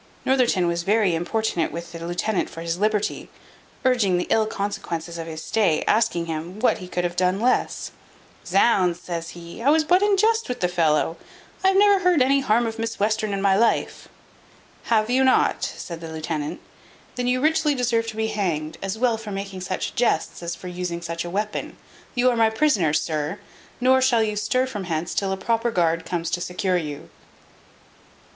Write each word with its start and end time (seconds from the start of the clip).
Northerton 0.25 0.65
was 0.65 0.81
very 0.81 1.13
importunate 1.13 1.71
with 1.71 1.91
the 1.91 2.03
lieutenant 2.03 2.49
for 2.49 2.61
his 2.61 2.79
liberty; 2.79 3.29
urging 3.85 4.17
the 4.17 4.25
ill 4.31 4.47
consequences 4.47 5.19
of 5.19 5.27
his 5.27 5.43
stay, 5.43 5.83
asking 5.87 6.25
him, 6.25 6.57
what 6.59 6.79
he 6.79 6.87
could 6.87 7.03
have 7.03 7.15
done 7.15 7.39
less? 7.39 7.91
"Zounds!" 8.43 8.99
says 8.99 9.29
he, 9.37 9.61
"I 9.61 9.69
was 9.69 9.83
but 9.83 10.01
in 10.01 10.17
jest 10.17 10.49
with 10.49 10.59
the 10.59 10.67
fellow. 10.67 11.17
I 11.63 11.73
never 11.73 11.99
heard 11.99 12.19
any 12.23 12.39
harm 12.39 12.65
of 12.65 12.79
Miss 12.79 12.99
Western 12.99 13.31
in 13.31 13.43
my 13.43 13.55
life." 13.55 14.07
"Have 14.85 15.07
not 15.07 15.61
you?" 15.65 15.69
said 15.77 16.01
the 16.01 16.11
lieutenant; 16.11 16.61
"then 17.13 17.27
you 17.27 17.39
richly 17.39 17.75
deserve 17.75 18.07
to 18.07 18.15
be 18.17 18.29
hanged, 18.29 18.79
as 18.81 18.97
well 18.97 19.17
for 19.19 19.29
making 19.29 19.61
such 19.61 19.93
jests, 19.93 20.41
as 20.41 20.55
for 20.55 20.67
using 20.67 21.03
such 21.03 21.23
a 21.23 21.29
weapon: 21.29 21.77
you 22.15 22.27
are 22.31 22.35
my 22.35 22.49
prisoner, 22.49 22.91
sir; 22.91 23.37
nor 23.79 24.01
shall 24.01 24.23
you 24.23 24.35
stir 24.35 24.65
from 24.65 24.85
hence 24.85 25.13
till 25.13 25.31
a 25.31 25.37
proper 25.37 25.69
guard 25.69 26.05
comes 26.07 26.31
to 26.31 26.41
secure 26.41 26.77
you." 26.77 27.11